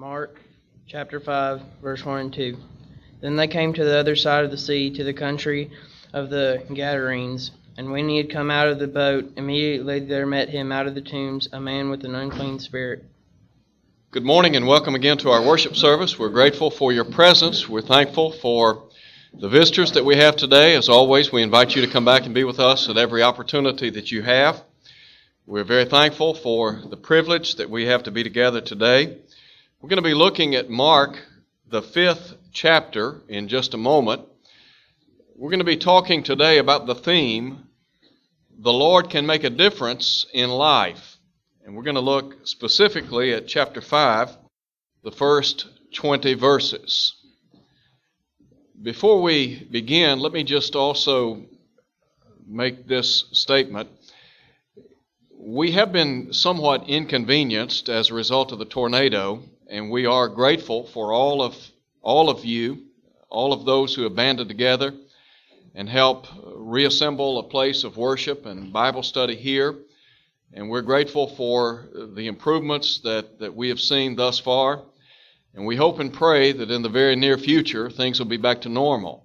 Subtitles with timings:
[0.00, 0.40] Mark
[0.86, 2.56] chapter 5, verse 1 and 2.
[3.20, 5.72] Then they came to the other side of the sea, to the country
[6.14, 7.50] of the Gadarenes.
[7.76, 10.94] And when he had come out of the boat, immediately there met him out of
[10.94, 13.04] the tombs a man with an unclean spirit.
[14.10, 16.18] Good morning and welcome again to our worship service.
[16.18, 17.68] We're grateful for your presence.
[17.68, 18.84] We're thankful for
[19.34, 20.76] the visitors that we have today.
[20.76, 23.90] As always, we invite you to come back and be with us at every opportunity
[23.90, 24.62] that you have.
[25.44, 29.18] We're very thankful for the privilege that we have to be together today.
[29.82, 31.18] We're going to be looking at Mark,
[31.66, 34.20] the fifth chapter, in just a moment.
[35.34, 37.66] We're going to be talking today about the theme
[38.58, 41.16] The Lord Can Make a Difference in Life.
[41.64, 44.36] And we're going to look specifically at chapter 5,
[45.02, 47.14] the first 20 verses.
[48.82, 51.46] Before we begin, let me just also
[52.46, 53.88] make this statement.
[55.38, 60.84] We have been somewhat inconvenienced as a result of the tornado and we are grateful
[60.88, 61.56] for all of
[62.02, 62.86] all of you,
[63.28, 64.92] all of those who have banded together
[65.74, 69.76] and help reassemble a place of worship and Bible study here.
[70.52, 74.82] And we're grateful for the improvements that, that we have seen thus far.
[75.54, 78.62] And we hope and pray that in the very near future things will be back
[78.62, 79.24] to normal.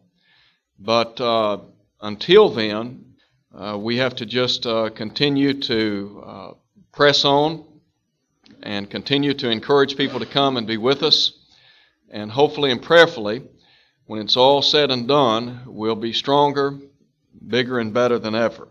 [0.77, 1.59] But uh,
[2.01, 3.15] until then,
[3.55, 6.51] uh, we have to just uh, continue to uh,
[6.91, 7.65] press on
[8.65, 11.31] and continue to encourage people to come and be with us.
[12.09, 13.43] And hopefully and prayerfully,
[14.07, 16.77] when it's all said and done, we'll be stronger,
[17.47, 18.67] bigger, and better than ever.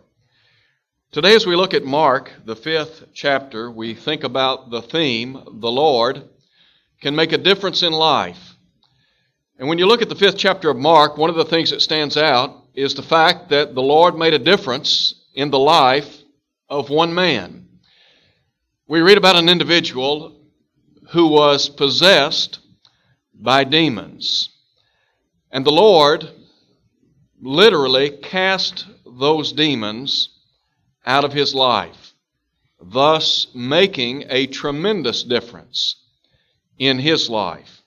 [1.13, 5.71] Today, as we look at Mark, the fifth chapter, we think about the theme, the
[5.71, 6.29] Lord
[7.01, 8.57] can make a difference in life.
[9.59, 11.83] And when you look at the fifth chapter of Mark, one of the things that
[11.83, 16.23] stands out is the fact that the Lord made a difference in the life
[16.69, 17.64] of one man
[18.87, 20.37] we read about an individual
[21.11, 22.59] who was possessed
[23.35, 24.51] by demons.
[25.51, 26.29] And the Lord
[27.41, 30.29] literally cast those demons
[31.07, 32.13] out of his life,
[32.81, 35.97] thus making a tremendous difference
[36.79, 37.83] in his life.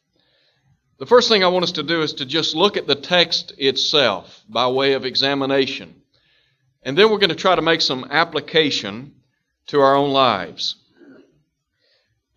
[0.97, 3.53] The first thing I want us to do is to just look at the text
[3.59, 6.01] itself by way of examination.
[6.81, 9.13] And then we're going to try to make some application
[9.67, 10.77] to our own lives.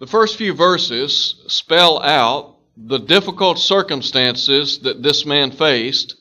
[0.00, 6.16] The first few verses spell out the difficult circumstances that this man faced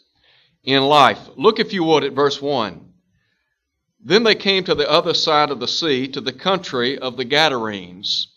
[0.65, 1.29] in life.
[1.37, 2.91] Look, if you would, at verse 1.
[4.03, 7.23] Then they came to the other side of the sea, to the country of the
[7.23, 8.27] Gadarenes.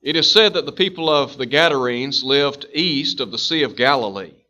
[0.00, 3.76] It is said that the people of the Gadarenes lived east of the Sea of
[3.76, 4.44] Galilee.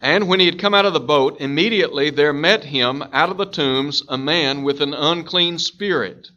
[0.00, 3.36] And when he had come out of the boat, immediately there met him out of
[3.36, 6.30] the tombs a man with an unclean spirit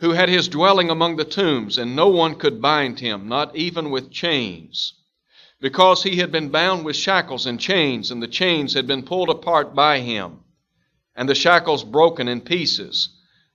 [0.00, 3.90] who had his dwelling among the tombs, and no one could bind him, not even
[3.90, 4.94] with chains,
[5.60, 9.28] because he had been bound with shackles and chains, and the chains had been pulled
[9.28, 10.40] apart by him,
[11.14, 13.10] and the shackles broken in pieces.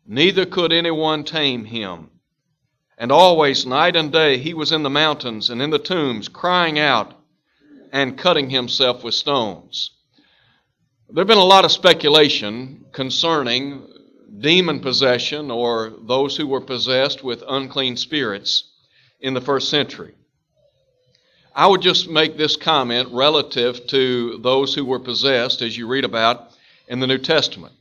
[0.06, 2.12] Neither could anyone tame him.
[2.96, 6.78] And always, night and day, he was in the mountains and in the tombs, crying
[6.78, 7.14] out
[7.92, 9.90] and cutting himself with stones.
[11.10, 13.88] There have been a lot of speculation concerning
[14.40, 18.64] demon possession or those who were possessed with unclean spirits
[19.20, 20.14] in the first century.
[21.56, 26.04] I would just make this comment relative to those who were possessed, as you read
[26.04, 26.52] about
[26.88, 27.74] in the New Testament.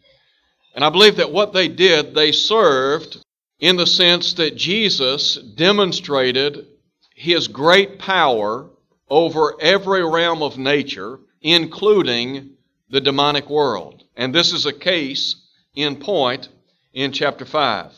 [0.74, 3.18] And I believe that what they did, they served
[3.58, 6.66] in the sense that Jesus demonstrated
[7.14, 8.70] his great power
[9.08, 12.50] over every realm of nature, including
[12.90, 14.04] the demonic world.
[14.16, 15.36] And this is a case
[15.74, 16.48] in point
[16.92, 17.92] in chapter 5.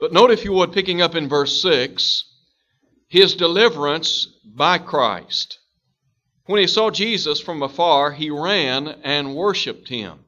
[0.00, 2.24] But note, if you would, picking up in verse 6,
[3.08, 5.58] his deliverance by Christ.
[6.46, 10.24] When he saw Jesus from afar, he ran and worshiped him.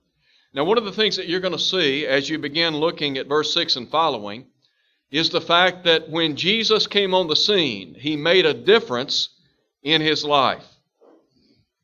[0.55, 3.27] Now, one of the things that you're going to see as you begin looking at
[3.27, 4.47] verse 6 and following
[5.11, 9.29] is the fact that when Jesus came on the scene, he made a difference
[9.83, 10.65] in his life.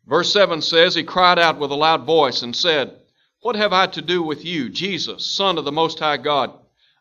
[0.07, 2.97] Verse 7 says, He cried out with a loud voice and said,
[3.43, 6.53] what have I to do with you, Jesus, Son of the Most High God?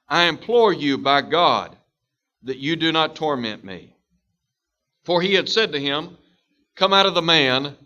[0.09, 1.77] I implore you by God
[2.43, 3.95] that you do not torment me.
[5.03, 6.17] For he had said to him,
[6.75, 7.77] Come out of the man,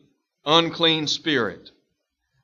[0.45, 1.69] unclean spirit.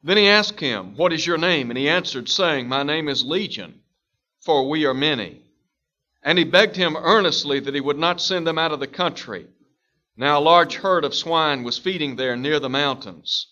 [0.03, 1.71] Then he asked him, What is your name?
[1.71, 3.79] And he answered, saying, My name is Legion,
[4.41, 5.41] for we are many.
[6.23, 9.47] And he begged him earnestly that he would not send them out of the country.
[10.17, 13.47] Now a large herd of swine was feeding there near the mountains.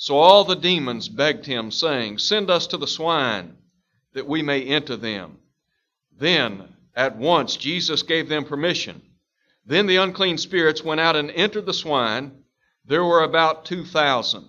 [0.00, 3.56] So all the demons begged him, saying, Send us to the swine,
[4.14, 5.38] that we may enter them.
[6.16, 9.02] Then at once Jesus gave them permission.
[9.66, 12.44] Then the unclean spirits went out and entered the swine.
[12.84, 14.48] There were about two thousand.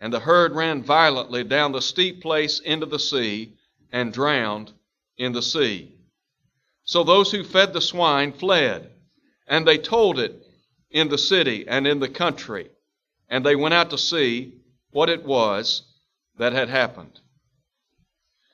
[0.00, 3.54] And the herd ran violently down the steep place into the sea
[3.90, 4.72] and drowned
[5.16, 5.96] in the sea.
[6.84, 8.92] So those who fed the swine fled,
[9.48, 10.40] and they told it
[10.90, 12.70] in the city and in the country,
[13.28, 14.60] and they went out to see
[14.94, 15.82] what it was
[16.38, 17.18] that had happened.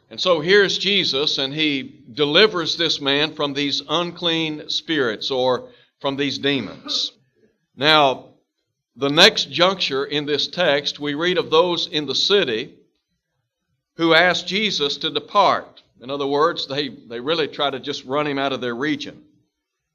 [0.09, 5.69] And so here's Jesus, and he delivers this man from these unclean spirits or
[6.01, 7.13] from these demons.
[7.77, 8.31] Now,
[8.97, 12.75] the next juncture in this text, we read of those in the city
[13.97, 15.83] who asked Jesus to depart.
[16.01, 19.23] In other words, they, they really try to just run him out of their region.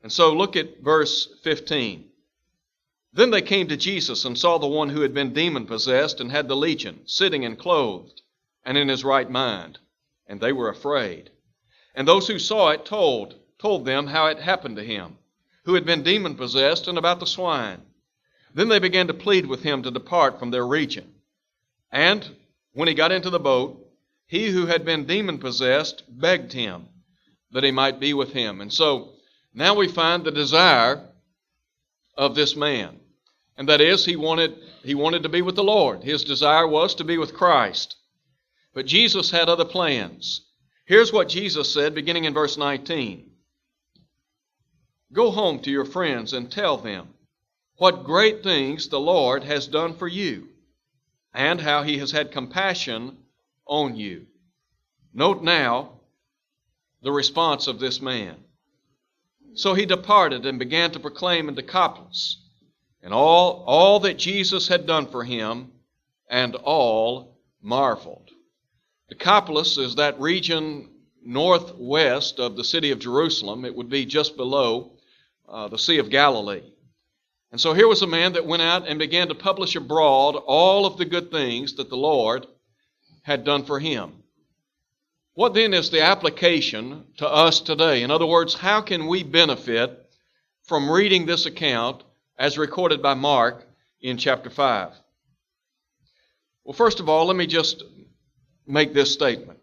[0.04, 2.06] And so look at verse 15.
[3.16, 6.32] Then they came to Jesus and saw the one who had been demon possessed and
[6.32, 8.22] had the legion, sitting and clothed,
[8.64, 9.80] and in his right mind
[10.28, 11.30] and they were afraid.
[11.94, 15.18] And those who saw it told, told them how it happened to him,
[15.64, 17.82] who had been demon possessed, and about the swine.
[18.54, 21.14] Then they began to plead with him to depart from their region.
[21.92, 22.28] And
[22.74, 23.82] when he got into the boat,
[24.28, 26.88] he who had been demon possessed begged him
[27.52, 28.62] that he might be with him.
[28.62, 29.14] And so
[29.54, 31.08] now we find the desire
[32.18, 33.00] of this man.
[33.58, 36.04] And that is, he wanted, he wanted to be with the Lord.
[36.04, 37.96] His desire was to be with Christ.
[38.74, 40.42] But Jesus had other plans.
[40.86, 43.32] Here's what Jesus said beginning in verse 19
[45.14, 47.08] Go home to your friends and tell them
[47.78, 50.50] what great things the Lord has done for you,
[51.34, 53.18] and how he has had compassion
[53.66, 54.28] on you.
[55.14, 56.02] Note now
[57.02, 58.36] the response of this man.
[59.54, 62.45] So he departed and began to proclaim in Decapolis,
[63.06, 65.72] and all, all that Jesus had done for him,
[66.28, 68.32] and all marveled.
[69.10, 70.90] Decapolis is that region
[71.24, 73.64] northwest of the city of Jerusalem.
[73.64, 74.94] It would be just below
[75.48, 76.64] uh, the Sea of Galilee.
[77.52, 80.88] And so here was a man that went out and began to publish abroad all
[80.88, 82.48] of the good things that the Lord
[83.22, 84.24] had done for him.
[85.36, 88.02] What then is the application to us today?
[88.02, 90.10] In other words, how can we benefit
[90.64, 92.04] from reading this account
[92.38, 93.66] as recorded by Mark
[94.02, 94.92] in chapter 5?
[96.64, 97.84] Well, first of all, let me just
[98.68, 99.60] make this statement.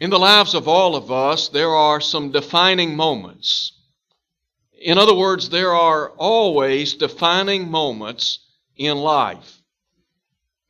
[0.00, 3.72] In the lives of all of us, there are some defining moments.
[4.80, 8.38] In other words, there are always defining moments
[8.76, 9.60] in life.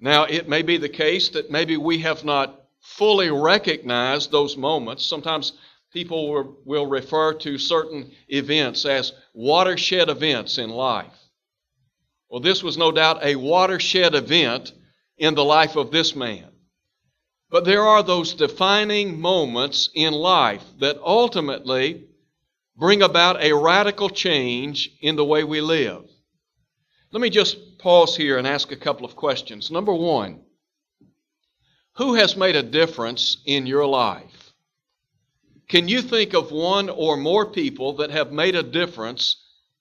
[0.00, 5.04] Now, it may be the case that maybe we have not fully recognized those moments.
[5.04, 5.52] Sometimes
[5.92, 11.16] people will refer to certain events as watershed events in life.
[12.28, 14.72] Well, this was no doubt a watershed event
[15.16, 16.50] in the life of this man.
[17.50, 22.04] But there are those defining moments in life that ultimately
[22.76, 26.04] bring about a radical change in the way we live.
[27.10, 29.70] Let me just pause here and ask a couple of questions.
[29.70, 30.42] Number one,
[31.96, 34.37] who has made a difference in your life?
[35.68, 39.36] Can you think of one or more people that have made a difference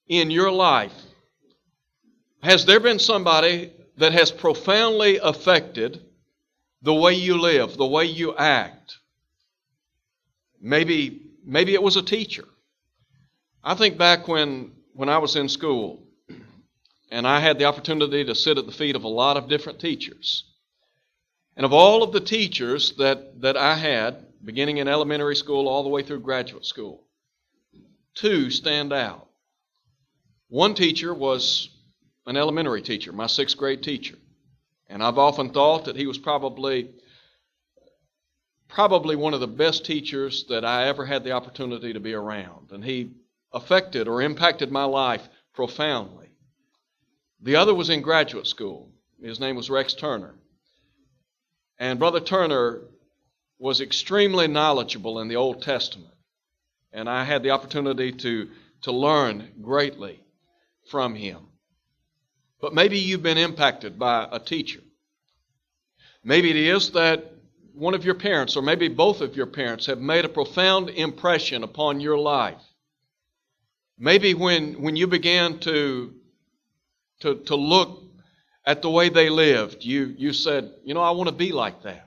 [0.07, 0.94] in your life?
[2.44, 6.01] Has there been somebody that has profoundly affected
[6.81, 8.98] the way you live, the way you act.
[10.62, 12.45] Maybe, maybe it was a teacher.
[13.63, 16.04] I think back when, when I was in school
[17.11, 19.80] and I had the opportunity to sit at the feet of a lot of different
[19.80, 20.44] teachers.
[21.56, 25.83] And of all of the teachers that, that I had, beginning in elementary school all
[25.83, 27.03] the way through graduate school,
[28.13, 29.27] two stand out.
[30.49, 31.69] One teacher was
[32.25, 34.15] an elementary teacher, my sixth grade teacher.
[34.89, 36.91] And I've often thought that he was probably
[38.67, 42.71] probably one of the best teachers that I ever had the opportunity to be around.
[42.71, 43.11] And he
[43.53, 46.29] affected or impacted my life profoundly.
[47.41, 48.91] The other was in graduate school.
[49.21, 50.35] His name was Rex Turner.
[51.79, 52.81] And Brother Turner
[53.59, 56.14] was extremely knowledgeable in the Old Testament.
[56.94, 58.49] And I had the opportunity to,
[58.83, 60.19] to learn greatly
[60.90, 61.40] from him.
[62.61, 64.80] But maybe you've been impacted by a teacher.
[66.23, 67.31] Maybe it is that
[67.73, 71.64] one of your parents, or maybe both of your parents, have made a profound impression
[71.64, 72.61] upon your life.
[73.99, 76.14] Maybe when, when you began to,
[77.21, 78.04] to, to look
[78.66, 81.83] at the way they lived, you, you said, You know, I want to be like
[81.83, 82.06] that.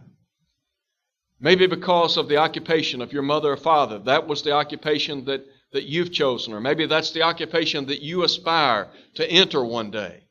[1.40, 5.47] Maybe because of the occupation of your mother or father, that was the occupation that,
[5.73, 10.25] that you've chosen, or maybe that's the occupation that you aspire to enter one day.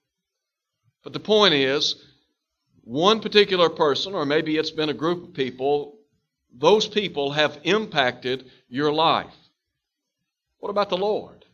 [1.04, 1.96] But the point is,
[2.84, 5.98] one particular person, or maybe it's been a group of people,
[6.54, 9.36] those people have impacted your life.
[10.60, 11.46] What about the Lord?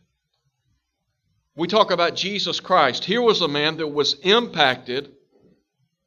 [1.54, 3.04] We talk about Jesus Christ.
[3.04, 5.12] Here was a man that was impacted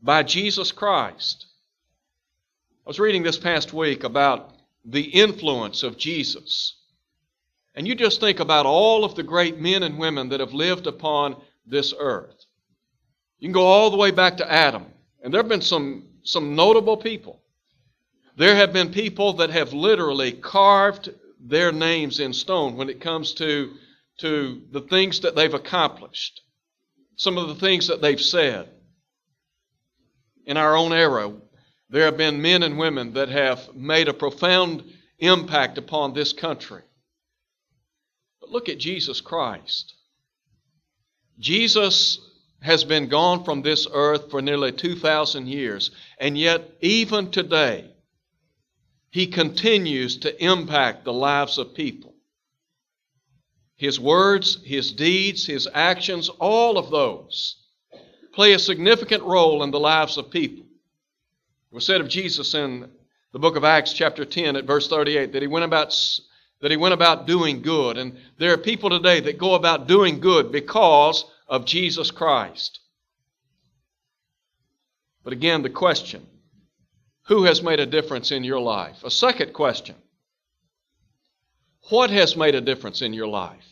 [0.02, 1.48] by Jesus Christ.
[2.86, 4.56] I was reading this past week about
[4.86, 6.76] the influence of Jesus.
[7.76, 10.88] And you just think about all of the great men and women that have lived
[10.88, 12.46] upon this earth.
[13.38, 14.86] You can go all the way back to Adam,
[15.22, 17.42] and there have been some, some notable people.
[18.38, 21.10] There have been people that have literally carved
[21.40, 23.74] their names in stone when it comes to,
[24.20, 26.42] to the things that they've accomplished,
[27.18, 28.70] some of the things that they've said.
[30.46, 31.32] In our own era,
[31.90, 34.84] there have been men and women that have made a profound
[35.18, 36.82] impact upon this country.
[38.40, 39.94] But look at Jesus Christ.
[41.40, 42.20] Jesus
[42.62, 47.90] has been gone from this earth for nearly 2,000 years, and yet, even today,
[49.12, 52.14] he continues to impact the lives of people.
[53.78, 57.56] His words, his deeds, his actions, all of those
[58.34, 60.66] play a significant role in the lives of people.
[61.72, 62.90] It was said of Jesus in
[63.32, 65.96] the book of Acts, chapter 10, at verse 38, that he went about
[66.62, 67.98] that he went about doing good.
[67.98, 72.80] And there are people today that go about doing good because of Jesus Christ.
[75.24, 76.26] But again, the question
[77.28, 79.04] who has made a difference in your life?
[79.04, 79.96] A second question
[81.90, 83.66] what has made a difference in your life?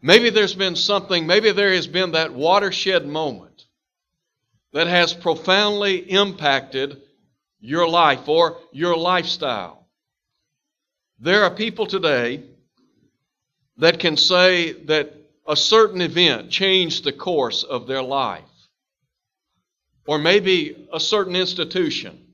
[0.00, 3.45] Maybe there's been something, maybe there has been that watershed moment
[4.76, 7.00] that has profoundly impacted
[7.60, 9.88] your life or your lifestyle.
[11.18, 12.42] There are people today
[13.78, 15.14] that can say that
[15.48, 18.44] a certain event changed the course of their life.
[20.06, 22.26] Or maybe a certain institution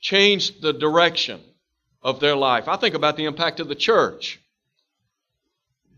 [0.00, 1.42] changed the direction
[2.00, 2.66] of their life.
[2.66, 4.40] I think about the impact of the church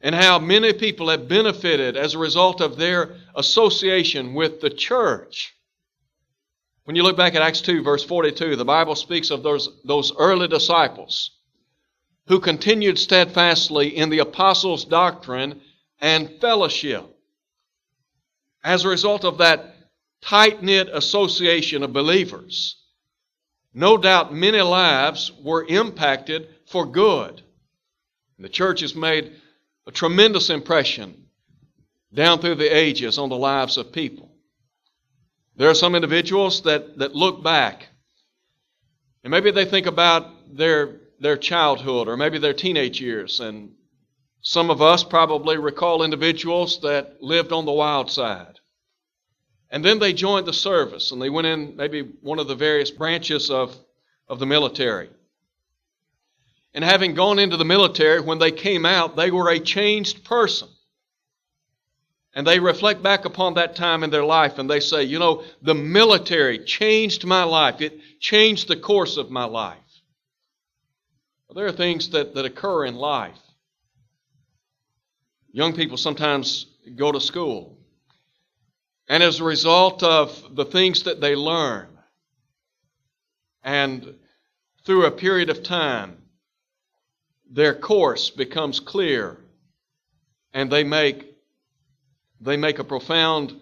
[0.00, 5.54] and how many people have benefited as a result of their association with the church.
[6.84, 10.12] When you look back at Acts 2, verse 42, the Bible speaks of those, those
[10.16, 11.32] early disciples
[12.28, 15.60] who continued steadfastly in the apostles' doctrine
[16.00, 17.04] and fellowship.
[18.62, 19.74] As a result of that
[20.20, 22.76] tight knit association of believers,
[23.74, 27.42] no doubt many lives were impacted for good.
[28.38, 29.32] The church has made
[29.88, 31.24] a tremendous impression
[32.12, 34.30] down through the ages on the lives of people.
[35.56, 37.88] There are some individuals that, that look back
[39.24, 43.72] and maybe they think about their, their childhood or maybe their teenage years and
[44.42, 48.60] some of us probably recall individuals that lived on the wild side.
[49.70, 52.90] And then they joined the service and they went in maybe one of the various
[52.90, 53.74] branches of,
[54.28, 55.08] of the military.
[56.78, 60.68] And having gone into the military, when they came out, they were a changed person.
[62.32, 65.42] And they reflect back upon that time in their life and they say, you know,
[65.60, 67.80] the military changed my life.
[67.80, 69.76] It changed the course of my life.
[71.48, 73.40] Well, there are things that, that occur in life
[75.50, 77.76] Young people sometimes go to school.
[79.08, 81.88] And as a result of the things that they learn,
[83.64, 84.14] and
[84.84, 86.27] through a period of time,
[87.50, 89.38] their course becomes clear
[90.52, 91.34] and they make,
[92.40, 93.54] they make a profound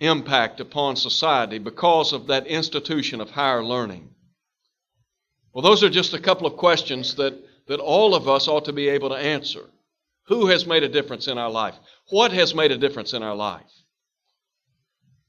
[0.00, 4.08] impact upon society because of that institution of higher learning.
[5.52, 7.34] Well, those are just a couple of questions that,
[7.68, 9.68] that all of us ought to be able to answer.
[10.26, 11.74] Who has made a difference in our life?
[12.08, 13.70] What has made a difference in our life?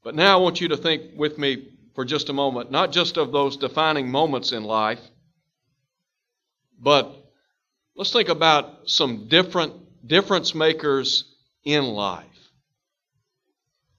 [0.03, 3.17] But now I want you to think with me for just a moment, not just
[3.17, 4.99] of those defining moments in life,
[6.79, 7.15] but
[7.95, 9.73] let's think about some different
[10.07, 11.25] difference makers
[11.63, 12.25] in life.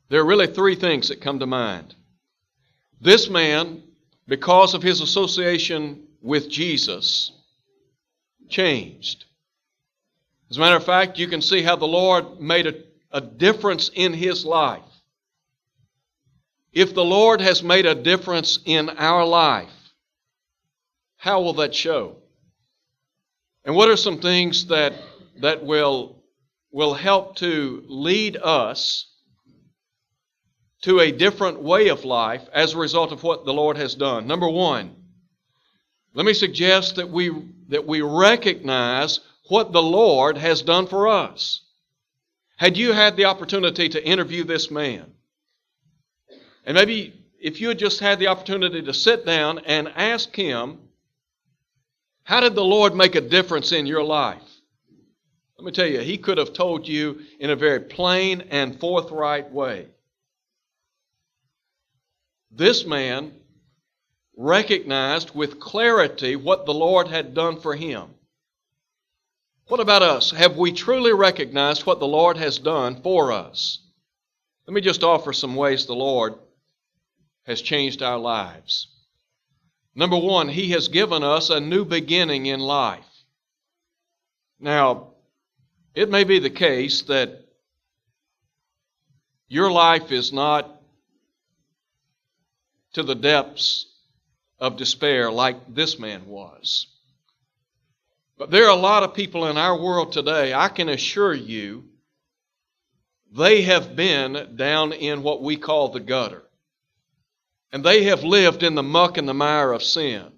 [0.08, 1.94] There are really three things that come to mind.
[3.00, 3.82] This man,
[4.28, 7.32] because of his association with Jesus,
[8.48, 9.24] changed.
[10.50, 12.74] As a matter of fact, you can see how the Lord made a,
[13.10, 14.82] a difference in his life.
[16.72, 19.70] If the Lord has made a difference in our life,
[21.16, 22.16] how will that show?
[23.64, 24.92] And what are some things that,
[25.40, 26.22] that will,
[26.70, 29.06] will help to lead us
[30.82, 34.26] to a different way of life as a result of what the Lord has done?
[34.26, 34.94] Number one,
[36.12, 37.30] let me suggest that we,
[37.68, 41.62] that we recognize what the Lord has done for us.
[42.56, 45.10] Had you had the opportunity to interview this man,
[46.66, 50.78] and maybe if you had just had the opportunity to sit down and ask him,
[52.24, 54.42] How did the Lord make a difference in your life?
[55.58, 59.52] Let me tell you, he could have told you in a very plain and forthright
[59.52, 59.86] way.
[62.50, 63.32] This man
[64.36, 68.08] recognized with clarity what the Lord had done for him.
[69.68, 70.30] What about us?
[70.30, 73.80] Have we truly recognized what the Lord has done for us?
[74.66, 76.34] Let me just offer some ways the Lord
[77.46, 78.88] has changed our lives.
[79.94, 83.04] Number one, He has given us a new beginning in life.
[84.58, 85.08] Now,
[85.94, 87.44] it may be the case that
[89.48, 90.80] your life is not
[92.94, 93.86] to the depths
[94.58, 96.86] of despair like this man was.
[98.38, 101.84] But there are a lot of people in our world today, I can assure you,
[103.32, 106.43] they have been down in what we call the gutter.
[107.74, 110.30] And they have lived in the muck and the mire of sin.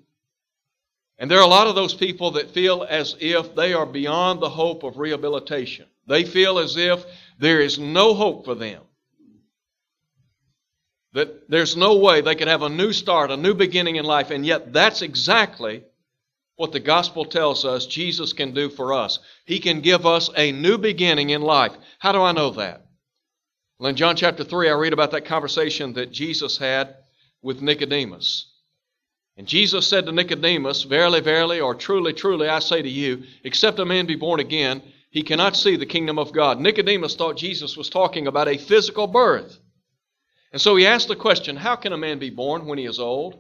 [1.19, 4.40] And there are a lot of those people that feel as if they are beyond
[4.40, 5.85] the hope of rehabilitation.
[6.07, 7.05] They feel as if
[7.38, 8.81] there is no hope for them.
[11.12, 14.31] That there's no way they could have a new start, a new beginning in life.
[14.31, 15.85] And yet, that's exactly
[16.57, 19.19] what the gospel tells us Jesus can do for us.
[19.45, 21.73] He can give us a new beginning in life.
[21.99, 22.87] How do I know that?
[23.78, 26.97] Well, in John chapter 3, I read about that conversation that Jesus had
[27.46, 28.52] with Nicodemus.
[29.36, 33.78] And Jesus said to Nicodemus, Verily, verily, or truly, truly, I say to you, except
[33.78, 36.58] a man be born again, he cannot see the kingdom of God.
[36.58, 39.60] Nicodemus thought Jesus was talking about a physical birth.
[40.52, 42.98] And so he asked the question How can a man be born when he is
[42.98, 43.38] old?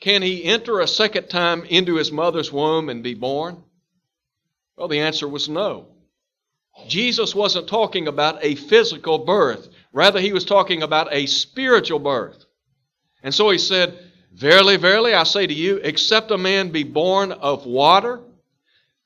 [0.00, 3.64] Can he enter a second time into his mother's womb and be born?
[4.76, 5.88] Well, the answer was no.
[6.86, 9.68] Jesus wasn't talking about a physical birth.
[9.92, 12.43] Rather, he was talking about a spiritual birth.
[13.24, 13.98] And so he said,
[14.32, 18.20] Verily, verily, I say to you, except a man be born of water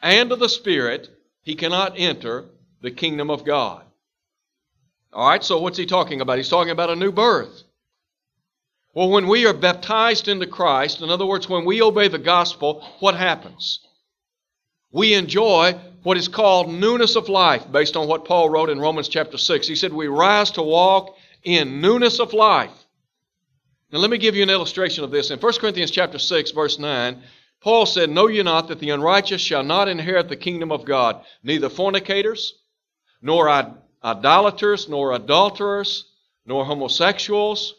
[0.03, 1.09] and of the Spirit,
[1.43, 2.47] he cannot enter
[2.81, 3.85] the kingdom of God.
[5.13, 6.39] All right, so what's he talking about?
[6.39, 7.63] He's talking about a new birth.
[8.95, 12.85] Well, when we are baptized into Christ, in other words, when we obey the gospel,
[13.01, 13.81] what happens?
[14.91, 19.09] We enjoy what is called newness of life, based on what Paul wrote in Romans
[19.09, 19.69] chapter 6.
[19.69, 22.73] He said, We rise to walk in newness of life.
[23.91, 25.31] Now let me give you an illustration of this.
[25.31, 27.23] In 1 Corinthians chapter 6, verse 9,
[27.61, 31.25] Paul said, Know ye not that the unrighteous shall not inherit the kingdom of God,
[31.43, 32.53] neither fornicators,
[33.23, 33.49] nor
[34.05, 36.05] idolaters, nor adulterers,
[36.45, 37.75] nor homosexuals,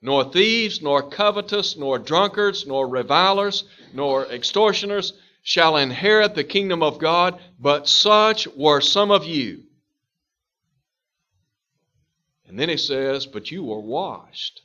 [0.00, 5.12] nor thieves, nor covetous, nor drunkards, nor revilers, nor extortioners
[5.42, 9.64] shall inherit the kingdom of God, but such were some of you.
[12.46, 14.62] And then he says, But you were washed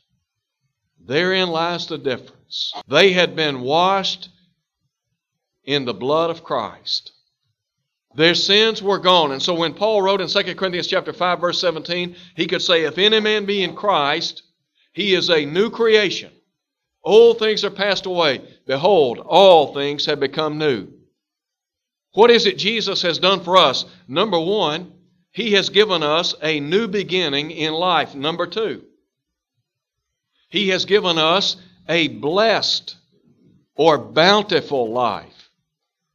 [1.08, 2.74] Therein lies the difference.
[2.88, 4.30] They had been washed
[5.64, 7.14] in the blood of Christ.
[8.16, 9.32] Their sins were gone.
[9.32, 12.84] And so when Paul wrote in 2 Corinthians chapter 5 verse 17, he could say
[12.84, 14.44] if any man be in Christ,
[14.94, 16.32] he is a new creation.
[17.04, 18.42] Old things are passed away.
[18.66, 20.88] Behold, all things have become new.
[22.14, 23.86] What is it Jesus has done for us?
[24.08, 24.92] Number 1,
[25.32, 28.16] he has given us a new beginning in life.
[28.16, 28.84] Number 2,
[30.50, 31.58] he has given us
[31.88, 32.96] a blessed
[33.76, 35.50] or bountiful life.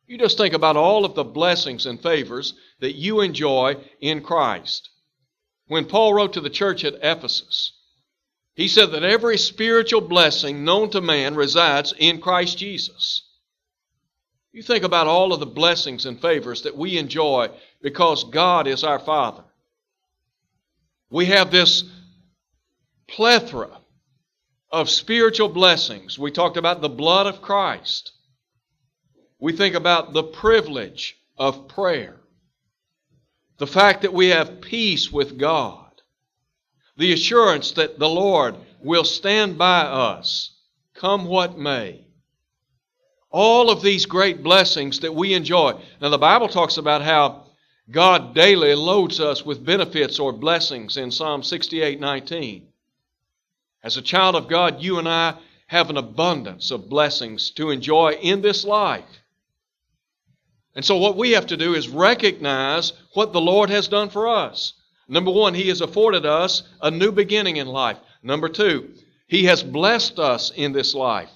[0.07, 4.91] You just think about all of the blessings and favors that you enjoy in Christ.
[5.69, 7.73] When Paul wrote to the church at Ephesus,
[8.55, 13.23] he said that every spiritual blessing known to man resides in Christ Jesus.
[14.53, 17.49] You think about all of the blessings and favors that we enjoy
[17.81, 19.45] because God is our Father.
[21.09, 21.85] We have this
[23.07, 23.79] plethora
[24.73, 26.19] of spiritual blessings.
[26.19, 28.13] We talked about the blood of Christ.
[29.39, 32.17] We think about the privilege of prayer.
[33.59, 35.91] The fact that we have peace with God.
[36.97, 40.51] The assurance that the Lord will stand by us,
[40.95, 42.07] come what may.
[43.31, 45.81] All of these great blessings that we enjoy.
[46.01, 47.47] Now, the Bible talks about how
[47.91, 52.72] God daily loads us with benefits or blessings in Psalm 68 19.
[53.83, 55.35] As a child of God, you and I
[55.67, 59.05] have an abundance of blessings to enjoy in this life.
[60.75, 64.29] And so, what we have to do is recognize what the Lord has done for
[64.29, 64.75] us.
[65.09, 67.99] Number one, He has afforded us a new beginning in life.
[68.23, 68.95] Number two,
[69.27, 71.31] He has blessed us in this life.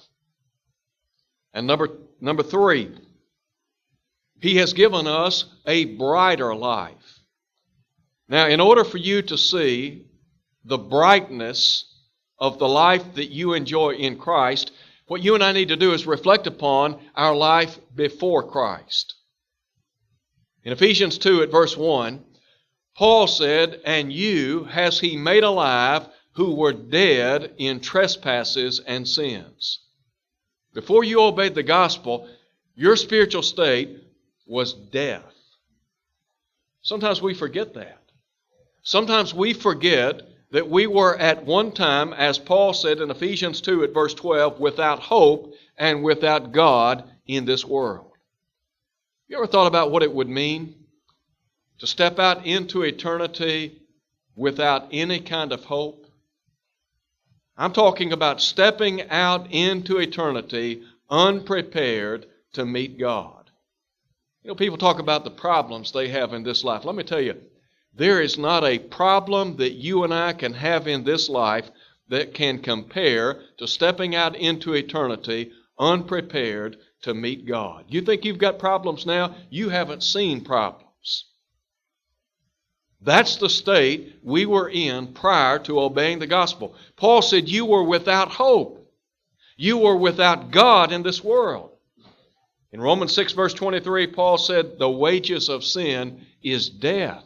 [1.53, 1.89] And number,
[2.21, 2.95] number three,
[4.39, 7.19] He has given us a brighter life.
[8.29, 10.05] Now, in order for you to see
[10.65, 11.85] the brightness
[12.39, 14.71] of the life that you enjoy in Christ,
[15.07, 19.15] what you and I need to do is reflect upon our life before Christ.
[20.63, 22.23] In Ephesians 2 at verse 1,
[22.95, 29.79] Paul said, And you has he made alive who were dead in trespasses and sins.
[30.73, 32.29] Before you obeyed the gospel,
[32.75, 34.03] your spiritual state
[34.45, 35.33] was death.
[36.81, 38.01] Sometimes we forget that.
[38.83, 43.83] Sometimes we forget that we were at one time, as Paul said in Ephesians 2
[43.83, 48.11] at verse 12, without hope and without God in this world.
[49.27, 50.75] You ever thought about what it would mean
[51.79, 53.81] to step out into eternity
[54.35, 56.05] without any kind of hope?
[57.57, 63.49] I'm talking about stepping out into eternity unprepared to meet God.
[64.43, 66.85] You know, people talk about the problems they have in this life.
[66.85, 67.35] Let me tell you,
[67.97, 71.69] there is not a problem that you and I can have in this life
[72.09, 77.85] that can compare to stepping out into eternity unprepared to meet God.
[77.89, 79.35] You think you've got problems now?
[79.49, 81.25] You haven't seen problems.
[83.01, 86.75] That's the state we were in prior to obeying the gospel.
[86.95, 88.91] Paul said, You were without hope.
[89.55, 91.71] You were without God in this world.
[92.71, 97.23] In Romans 6, verse 23, Paul said, The wages of sin is death.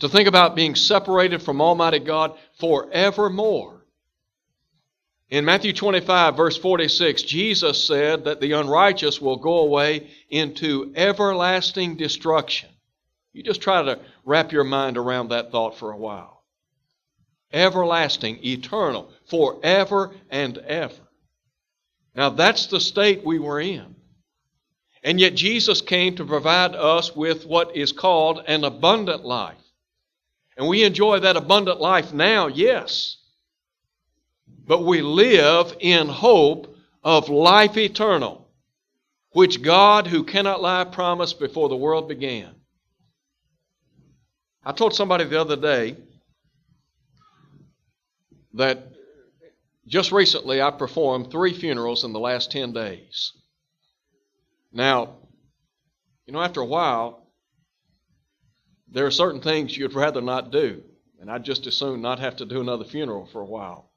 [0.00, 3.84] To think about being separated from Almighty God forevermore.
[5.30, 11.96] In Matthew 25, verse 46, Jesus said that the unrighteous will go away into everlasting
[11.96, 12.70] destruction.
[13.32, 16.44] You just try to wrap your mind around that thought for a while.
[17.52, 21.08] Everlasting, eternal, forever and ever.
[22.14, 23.96] Now that's the state we were in.
[25.02, 29.56] And yet Jesus came to provide us with what is called an abundant life.
[30.58, 33.16] And we enjoy that abundant life now, yes.
[34.66, 38.50] But we live in hope of life eternal,
[39.30, 42.56] which God, who cannot lie, promised before the world began.
[44.64, 45.96] I told somebody the other day
[48.54, 48.88] that
[49.86, 53.32] just recently I performed three funerals in the last 10 days.
[54.72, 55.18] Now,
[56.26, 57.27] you know, after a while,
[58.92, 60.82] there are certain things you'd rather not do.
[61.20, 63.90] And I'd just as soon not have to do another funeral for a while.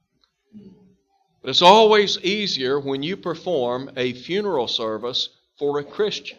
[1.41, 6.37] But it's always easier when you perform a funeral service for a Christian.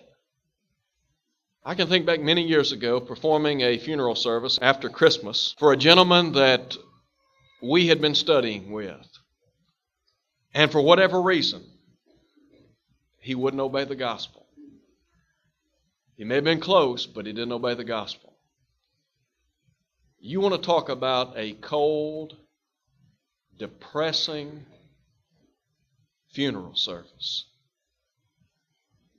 [1.65, 5.77] I can think back many years ago performing a funeral service after Christmas for a
[5.77, 6.77] gentleman that
[7.63, 9.07] we had been studying with.
[10.55, 11.63] And for whatever reason,
[13.21, 14.47] he wouldn't obey the gospel.
[16.17, 18.32] He may have been close, but he didn't obey the gospel.
[20.25, 22.37] You want to talk about a cold,
[23.59, 24.65] depressing
[26.31, 27.47] funeral service.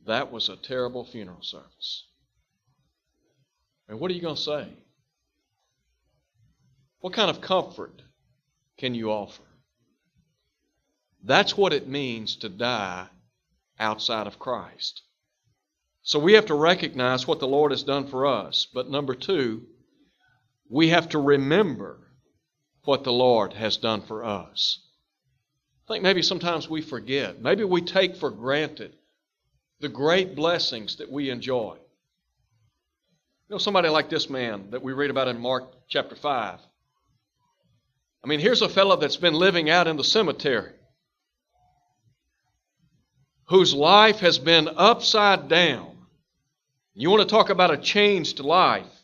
[0.06, 2.06] That was a terrible funeral service.
[3.89, 4.70] And what are you going to say?
[7.02, 8.02] What kind of comfort
[8.78, 9.44] can you offer?
[11.22, 13.08] That's what it means to die
[13.78, 15.02] outside of Christ.
[16.02, 18.68] So we have to recognize what the Lord has done for us.
[18.74, 19.68] But number two,
[20.74, 22.00] we have to remember
[22.84, 24.80] what the Lord has done for us.
[25.86, 27.40] I think maybe sometimes we forget.
[27.40, 28.96] Maybe we take for granted
[29.82, 31.76] the great blessings that we enjoy.
[31.76, 36.60] You know, somebody like this man that we read about in Mark chapter 5.
[38.24, 40.74] I mean, here's a fellow that's been living out in the cemetery,
[43.50, 45.96] whose life has been upside down.
[46.96, 49.03] You want to talk about a changed life?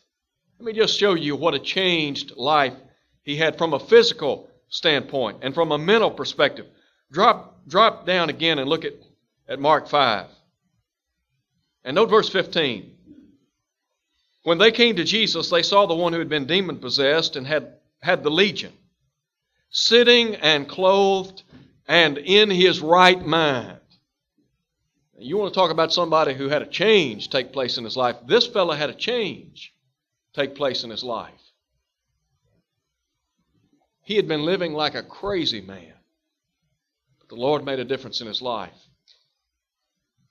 [0.60, 2.74] Let me just show you what a changed life
[3.22, 6.66] he had from a physical standpoint and from a mental perspective.
[7.10, 8.92] Drop, drop down again and look at,
[9.48, 10.26] at Mark 5.
[11.82, 12.94] And note verse 15.
[14.42, 17.46] When they came to Jesus, they saw the one who had been demon possessed and
[17.46, 18.74] had, had the legion,
[19.70, 21.42] sitting and clothed
[21.88, 23.80] and in his right mind.
[25.18, 28.16] You want to talk about somebody who had a change take place in his life.
[28.26, 29.72] This fellow had a change
[30.34, 31.32] take place in his life.
[34.02, 35.94] He had been living like a crazy man,
[37.18, 38.76] but the Lord made a difference in his life.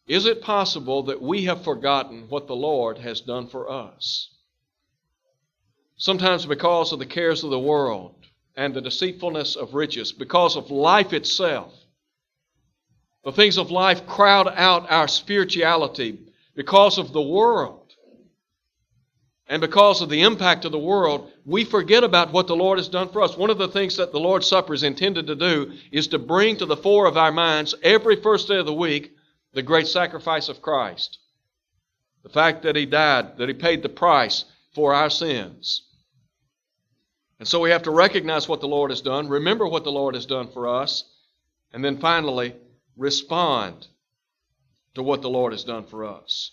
[0.07, 4.29] Is it possible that we have forgotten what the Lord has done for us?
[5.97, 8.15] Sometimes because of the cares of the world
[8.55, 11.73] and the deceitfulness of riches, because of life itself.
[13.23, 16.19] The things of life crowd out our spirituality
[16.55, 17.78] because of the world.
[19.49, 22.87] And because of the impact of the world, we forget about what the Lord has
[22.87, 23.35] done for us.
[23.35, 26.57] One of the things that the Lord's Supper is intended to do is to bring
[26.57, 29.11] to the fore of our minds every first day of the week
[29.53, 31.17] the great sacrifice of Christ.
[32.21, 35.81] The fact that He died, that He paid the price for our sins.
[37.39, 40.13] And so we have to recognize what the Lord has done, remember what the Lord
[40.13, 41.05] has done for us,
[41.73, 42.53] and then finally
[42.95, 43.87] respond
[44.93, 46.51] to what the Lord has done for us.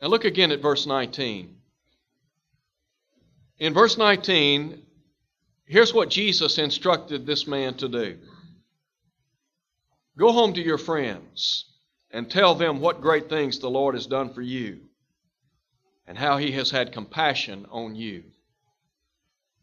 [0.00, 1.56] Now look again at verse 19.
[3.58, 4.82] In verse 19,
[5.64, 8.18] here's what Jesus instructed this man to do
[10.16, 11.64] Go home to your friends
[12.10, 14.80] and tell them what great things the Lord has done for you
[16.06, 18.24] and how he has had compassion on you.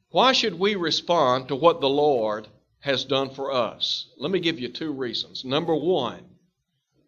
[0.09, 2.47] Why should we respond to what the Lord
[2.79, 4.07] has done for us?
[4.17, 5.43] Let me give you two reasons.
[5.43, 6.23] Number one,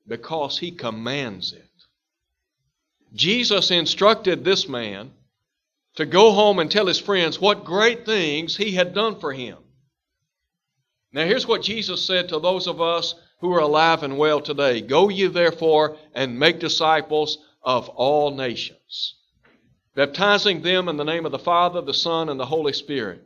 [0.07, 1.63] because he commands it.
[3.13, 5.11] Jesus instructed this man
[5.97, 9.57] to go home and tell his friends what great things he had done for him.
[11.11, 14.81] Now, here's what Jesus said to those of us who are alive and well today
[14.81, 19.15] Go ye therefore and make disciples of all nations,
[19.95, 23.23] baptizing them in the name of the Father, the Son, and the Holy Spirit,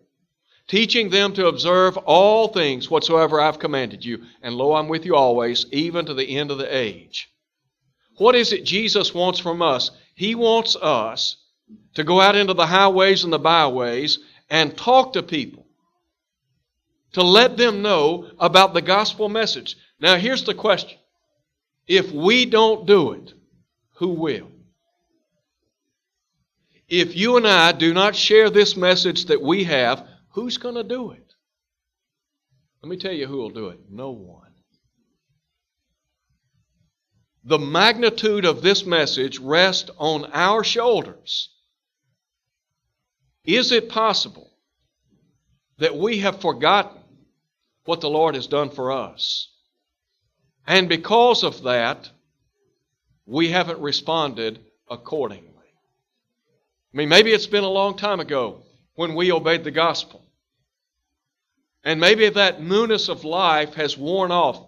[0.69, 4.23] teaching them to observe all things whatsoever I've commanded you.
[4.41, 7.29] And lo, I'm with you always, even to the end of the age.
[8.15, 9.91] What is it Jesus wants from us?
[10.15, 11.35] He wants us
[11.95, 15.65] to go out into the highways and the byways and talk to people,
[17.13, 19.75] to let them know about the gospel message.
[19.99, 20.97] Now, here's the question
[21.87, 23.33] if we don't do it,
[23.95, 24.47] who will?
[26.87, 30.83] If you and I do not share this message that we have, who's going to
[30.83, 31.33] do it?
[32.83, 33.79] Let me tell you who will do it.
[33.89, 34.51] No one.
[37.43, 41.50] The magnitude of this message rests on our shoulders.
[43.43, 44.49] Is it possible
[45.77, 47.01] that we have forgotten
[47.85, 49.49] what the Lord has done for us?
[50.67, 52.09] And because of that,
[53.25, 55.47] we haven't responded accordingly.
[56.93, 58.61] I mean, maybe it's been a long time ago
[58.95, 60.23] when we obeyed the gospel.
[61.83, 64.63] And maybe that newness of life has worn off.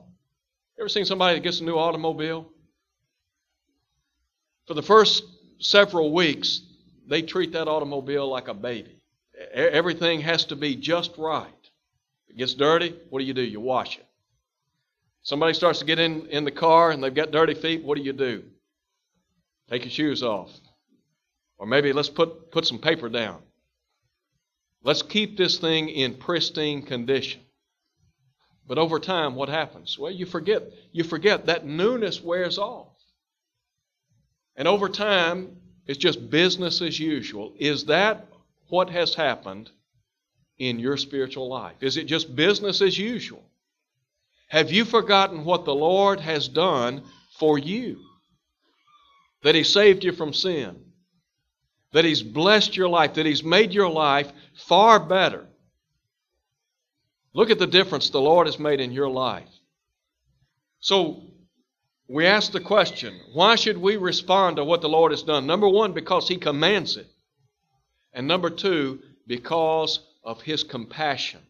[0.80, 2.50] Ever seen somebody that gets a new automobile?
[4.66, 5.24] For the first
[5.60, 6.62] several weeks,
[7.08, 9.02] they treat that automobile like a baby.
[9.54, 11.48] Everything has to be just right.
[12.28, 13.42] If it gets dirty, what do you do?
[13.42, 14.06] You wash it.
[15.24, 18.04] Somebody starts to get in, in the car and they've got dirty feet, what do
[18.04, 18.44] you do?
[19.70, 20.52] Take your shoes off.
[21.58, 23.42] Or maybe let's put, put some paper down.
[24.84, 27.42] Let's keep this thing in pristine condition.
[28.68, 29.98] But over time, what happens?
[29.98, 32.88] Well, you forget, you forget that newness wears off.
[34.56, 37.54] And over time, it's just business as usual.
[37.60, 38.28] Is that
[38.70, 39.70] what has happened
[40.58, 41.76] in your spiritual life?
[41.82, 43.44] Is it just business as usual?
[44.48, 47.04] Have you forgotten what the Lord has done
[47.38, 48.00] for you?
[49.42, 50.80] That He saved you from sin,
[51.92, 55.48] that He's blessed your life, that He's made your life far better.
[57.34, 59.50] Look at the difference the Lord has made in your life.
[60.80, 61.24] So,
[62.08, 65.48] we ask the question why should we respond to what the Lord has done?
[65.48, 67.08] Number one, because He commands it.
[68.14, 71.42] And number two, because of His compassion.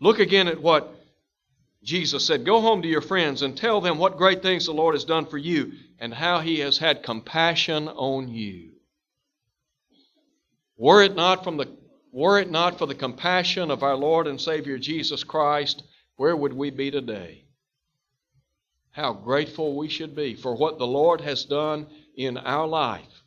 [0.00, 0.94] Look again at what
[1.84, 4.94] Jesus said, Go home to your friends and tell them what great things the Lord
[4.94, 8.72] has done for you and how he has had compassion on you.
[10.76, 11.68] Were it not from the
[12.10, 15.82] were it not for the compassion of our Lord and Savior Jesus Christ,
[16.16, 17.43] where would we be today?
[18.94, 23.24] How grateful we should be for what the Lord has done in our life.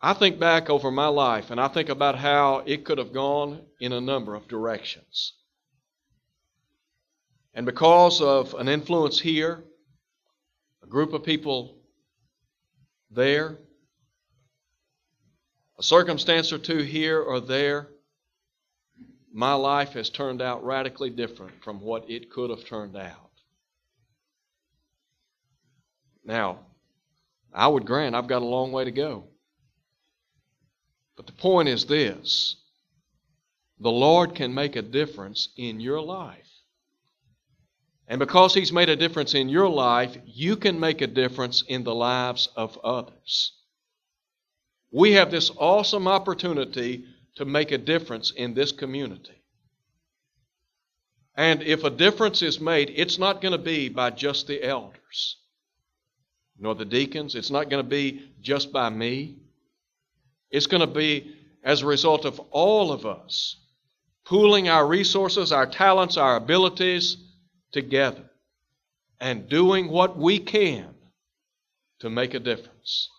[0.00, 3.60] I think back over my life and I think about how it could have gone
[3.78, 5.34] in a number of directions.
[7.52, 9.62] And because of an influence here,
[10.82, 11.82] a group of people
[13.10, 13.58] there,
[15.78, 17.88] a circumstance or two here or there,
[19.30, 23.29] my life has turned out radically different from what it could have turned out.
[26.24, 26.60] Now,
[27.52, 29.24] I would grant I've got a long way to go.
[31.16, 32.56] But the point is this
[33.78, 36.48] the Lord can make a difference in your life.
[38.06, 41.84] And because He's made a difference in your life, you can make a difference in
[41.84, 43.52] the lives of others.
[44.90, 47.04] We have this awesome opportunity
[47.36, 49.42] to make a difference in this community.
[51.36, 55.36] And if a difference is made, it's not going to be by just the elders,
[56.60, 57.34] nor the deacons.
[57.34, 59.38] It's not going to be just by me.
[60.50, 63.56] It's going to be as a result of all of us
[64.24, 67.16] pooling our resources, our talents, our abilities
[67.72, 68.30] together
[69.20, 70.94] and doing what we can
[72.00, 73.10] to make a difference.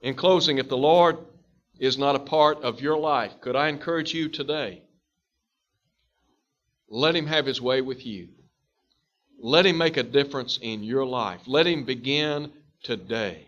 [0.00, 1.18] In closing, if the Lord
[1.78, 4.82] is not a part of your life, could I encourage you today?
[6.88, 8.28] Let Him have His way with you.
[9.38, 11.42] Let Him make a difference in your life.
[11.46, 13.46] Let Him begin today.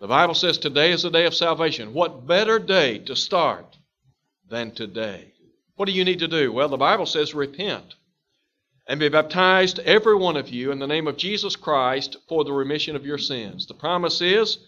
[0.00, 1.94] The Bible says today is the day of salvation.
[1.94, 3.76] What better day to start
[4.48, 5.32] than today?
[5.76, 6.52] What do you need to do?
[6.52, 7.94] Well, the Bible says repent
[8.86, 12.52] and be baptized, every one of you, in the name of Jesus Christ for the
[12.52, 13.66] remission of your sins.
[13.66, 14.58] The promise is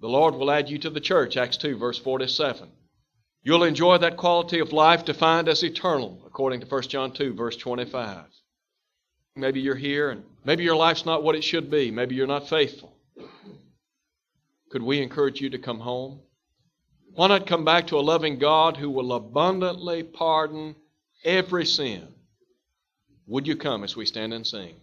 [0.00, 2.68] the Lord will add you to the church, Acts 2, verse 47.
[3.42, 7.56] You'll enjoy that quality of life defined as eternal, according to 1 John 2, verse
[7.56, 8.24] 25.
[9.34, 11.90] Maybe you're here and maybe your life's not what it should be.
[11.90, 12.96] Maybe you're not faithful.
[14.70, 16.20] Could we encourage you to come home?
[17.14, 20.76] Why not come back to a loving God who will abundantly pardon
[21.24, 22.08] every sin?
[23.26, 24.76] Would you come as we stand and sing?